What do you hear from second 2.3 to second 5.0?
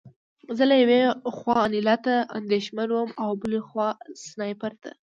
اندېښمن وم او بل خوا سنایپر ته